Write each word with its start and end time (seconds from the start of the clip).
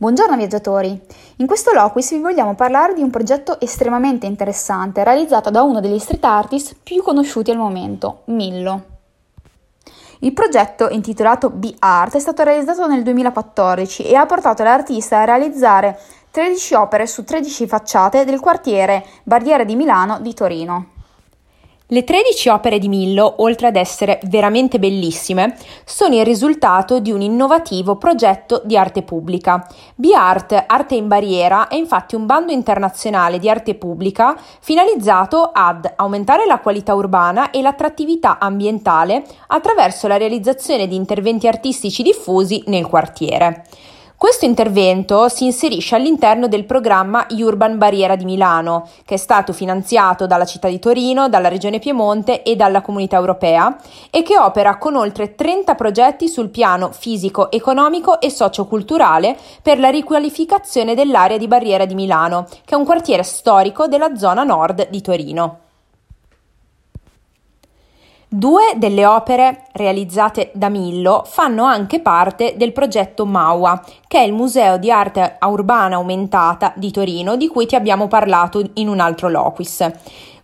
Buongiorno 0.00 0.36
viaggiatori! 0.36 0.96
In 1.38 1.46
questo 1.48 1.72
Loquis 1.72 2.12
vi 2.12 2.20
vogliamo 2.20 2.54
parlare 2.54 2.94
di 2.94 3.02
un 3.02 3.10
progetto 3.10 3.58
estremamente 3.58 4.26
interessante 4.26 5.02
realizzato 5.02 5.50
da 5.50 5.62
uno 5.62 5.80
degli 5.80 5.98
street 5.98 6.22
artist 6.22 6.76
più 6.80 7.02
conosciuti 7.02 7.50
al 7.50 7.56
momento, 7.56 8.22
Millo. 8.26 8.84
Il 10.20 10.32
progetto, 10.32 10.88
intitolato 10.88 11.50
B-Art, 11.50 12.14
è 12.14 12.20
stato 12.20 12.44
realizzato 12.44 12.86
nel 12.86 13.02
2014 13.02 14.04
e 14.04 14.14
ha 14.14 14.24
portato 14.24 14.62
l'artista 14.62 15.18
a 15.18 15.24
realizzare 15.24 15.98
13 16.30 16.74
opere 16.74 17.08
su 17.08 17.24
13 17.24 17.66
facciate 17.66 18.24
del 18.24 18.38
quartiere 18.38 19.04
Barriera 19.24 19.64
di 19.64 19.74
Milano 19.74 20.20
di 20.20 20.32
Torino. 20.32 20.97
Le 21.90 22.04
13 22.04 22.50
opere 22.50 22.78
di 22.78 22.86
Millo, 22.86 23.36
oltre 23.38 23.68
ad 23.68 23.76
essere 23.76 24.20
veramente 24.24 24.78
bellissime, 24.78 25.56
sono 25.86 26.16
il 26.16 26.24
risultato 26.26 27.00
di 27.00 27.10
un 27.10 27.22
innovativo 27.22 27.96
progetto 27.96 28.60
di 28.66 28.76
arte 28.76 29.02
pubblica. 29.02 29.66
B-Art 29.94 30.64
Arte 30.66 30.96
in 30.96 31.08
Barriera 31.08 31.68
è 31.68 31.76
infatti 31.76 32.14
un 32.14 32.26
bando 32.26 32.52
internazionale 32.52 33.38
di 33.38 33.48
arte 33.48 33.74
pubblica 33.74 34.36
finalizzato 34.60 35.48
ad 35.50 35.90
aumentare 35.96 36.44
la 36.44 36.58
qualità 36.58 36.92
urbana 36.92 37.50
e 37.50 37.62
l'attrattività 37.62 38.38
ambientale 38.38 39.24
attraverso 39.46 40.08
la 40.08 40.18
realizzazione 40.18 40.88
di 40.88 40.94
interventi 40.94 41.48
artistici 41.48 42.02
diffusi 42.02 42.64
nel 42.66 42.86
quartiere. 42.86 43.64
Questo 44.18 44.46
intervento 44.46 45.28
si 45.28 45.44
inserisce 45.44 45.94
all'interno 45.94 46.48
del 46.48 46.64
programma 46.64 47.24
Urban 47.30 47.78
Barriera 47.78 48.16
di 48.16 48.24
Milano, 48.24 48.88
che 49.04 49.14
è 49.14 49.16
stato 49.16 49.52
finanziato 49.52 50.26
dalla 50.26 50.44
città 50.44 50.66
di 50.66 50.80
Torino, 50.80 51.28
dalla 51.28 51.46
regione 51.46 51.78
Piemonte 51.78 52.42
e 52.42 52.56
dalla 52.56 52.80
comunità 52.80 53.14
europea 53.14 53.76
e 54.10 54.24
che 54.24 54.36
opera 54.36 54.76
con 54.76 54.96
oltre 54.96 55.36
30 55.36 55.76
progetti 55.76 56.26
sul 56.26 56.48
piano 56.48 56.90
fisico, 56.90 57.48
economico 57.52 58.20
e 58.20 58.28
socioculturale 58.28 59.36
per 59.62 59.78
la 59.78 59.88
riqualificazione 59.88 60.96
dell'area 60.96 61.38
di 61.38 61.46
Barriera 61.46 61.84
di 61.84 61.94
Milano, 61.94 62.48
che 62.64 62.74
è 62.74 62.76
un 62.76 62.84
quartiere 62.84 63.22
storico 63.22 63.86
della 63.86 64.16
zona 64.16 64.42
nord 64.42 64.88
di 64.90 65.00
Torino. 65.00 65.67
Due 68.30 68.74
delle 68.76 69.06
opere 69.06 69.62
realizzate 69.72 70.50
da 70.52 70.68
Millo 70.68 71.22
fanno 71.26 71.64
anche 71.64 72.00
parte 72.00 72.56
del 72.58 72.74
progetto 72.74 73.24
MAUA, 73.24 73.82
che 74.06 74.18
è 74.18 74.22
il 74.22 74.34
Museo 74.34 74.76
di 74.76 74.90
Arte 74.90 75.38
Urbana 75.40 75.96
Aumentata 75.96 76.74
di 76.76 76.90
Torino, 76.90 77.36
di 77.36 77.48
cui 77.48 77.64
ti 77.64 77.74
abbiamo 77.74 78.06
parlato 78.06 78.62
in 78.74 78.88
un 78.88 79.00
altro 79.00 79.30
loquis. 79.30 79.90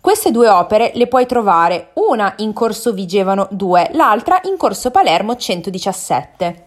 Queste 0.00 0.30
due 0.30 0.48
opere 0.48 0.92
le 0.94 1.08
puoi 1.08 1.26
trovare 1.26 1.90
una 1.96 2.32
in 2.38 2.54
Corso 2.54 2.94
Vigevano 2.94 3.48
2, 3.50 3.90
l'altra 3.92 4.40
in 4.44 4.56
Corso 4.56 4.90
Palermo 4.90 5.36
117. 5.36 6.63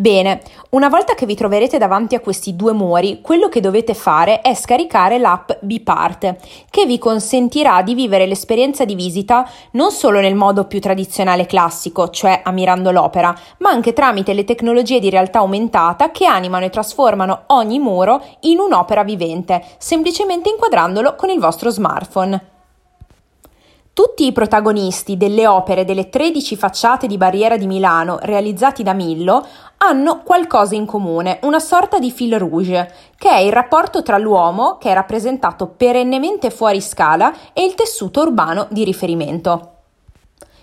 Bene, 0.00 0.40
una 0.70 0.88
volta 0.88 1.12
che 1.12 1.26
vi 1.26 1.34
troverete 1.34 1.76
davanti 1.76 2.14
a 2.14 2.20
questi 2.20 2.56
due 2.56 2.72
muri, 2.72 3.20
quello 3.20 3.50
che 3.50 3.60
dovete 3.60 3.92
fare 3.92 4.40
è 4.40 4.54
scaricare 4.54 5.18
l'app 5.18 5.50
Bipart, 5.60 6.36
che 6.70 6.86
vi 6.86 6.96
consentirà 6.96 7.82
di 7.82 7.92
vivere 7.92 8.24
l'esperienza 8.24 8.86
di 8.86 8.94
visita 8.94 9.46
non 9.72 9.90
solo 9.90 10.20
nel 10.20 10.34
modo 10.34 10.64
più 10.64 10.80
tradizionale 10.80 11.44
classico, 11.44 12.08
cioè 12.08 12.40
ammirando 12.42 12.90
l'opera, 12.92 13.38
ma 13.58 13.68
anche 13.68 13.92
tramite 13.92 14.32
le 14.32 14.44
tecnologie 14.44 15.00
di 15.00 15.10
realtà 15.10 15.40
aumentata 15.40 16.10
che 16.10 16.24
animano 16.24 16.64
e 16.64 16.70
trasformano 16.70 17.42
ogni 17.48 17.78
muro 17.78 18.24
in 18.40 18.58
un'opera 18.58 19.04
vivente, 19.04 19.62
semplicemente 19.76 20.48
inquadrandolo 20.48 21.14
con 21.14 21.28
il 21.28 21.40
vostro 21.40 21.68
smartphone. 21.68 22.49
Tutti 23.92 24.24
i 24.24 24.32
protagonisti 24.32 25.16
delle 25.16 25.48
opere 25.48 25.84
delle 25.84 26.08
13 26.08 26.56
facciate 26.56 27.08
di 27.08 27.16
barriera 27.16 27.56
di 27.56 27.66
Milano 27.66 28.18
realizzati 28.22 28.84
da 28.84 28.92
Millo 28.92 29.44
hanno 29.78 30.22
qualcosa 30.22 30.76
in 30.76 30.86
comune, 30.86 31.40
una 31.42 31.58
sorta 31.58 31.98
di 31.98 32.12
fil 32.12 32.38
rouge, 32.38 32.92
che 33.16 33.28
è 33.28 33.38
il 33.38 33.52
rapporto 33.52 34.02
tra 34.02 34.16
l'uomo, 34.16 34.78
che 34.78 34.90
è 34.90 34.94
rappresentato 34.94 35.66
perennemente 35.66 36.50
fuori 36.50 36.80
scala, 36.80 37.34
e 37.52 37.64
il 37.64 37.74
tessuto 37.74 38.20
urbano 38.20 38.68
di 38.70 38.84
riferimento. 38.84 39.79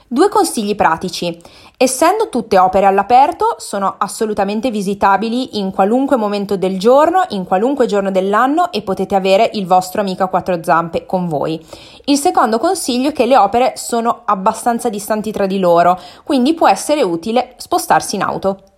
Due 0.09 0.29
consigli 0.29 0.73
pratici. 0.73 1.37
Essendo 1.75 2.29
tutte 2.29 2.57
opere 2.57 2.85
all'aperto, 2.85 3.55
sono 3.57 3.95
assolutamente 3.97 4.71
visitabili 4.71 5.59
in 5.59 5.71
qualunque 5.71 6.15
momento 6.15 6.55
del 6.55 6.79
giorno, 6.79 7.25
in 7.29 7.43
qualunque 7.43 7.87
giorno 7.87 8.09
dell'anno 8.09 8.71
e 8.71 8.83
potete 8.83 9.15
avere 9.15 9.49
il 9.55 9.67
vostro 9.67 9.99
amico 9.99 10.23
a 10.23 10.27
quattro 10.27 10.63
zampe 10.63 11.05
con 11.05 11.27
voi. 11.27 11.61
Il 12.05 12.17
secondo 12.17 12.57
consiglio 12.57 13.09
è 13.09 13.11
che 13.11 13.25
le 13.25 13.35
opere 13.35 13.73
sono 13.75 14.21
abbastanza 14.23 14.87
distanti 14.87 15.33
tra 15.33 15.45
di 15.45 15.59
loro, 15.59 15.99
quindi 16.23 16.53
può 16.53 16.69
essere 16.69 17.03
utile 17.03 17.55
spostarsi 17.57 18.15
in 18.15 18.21
auto. 18.21 18.76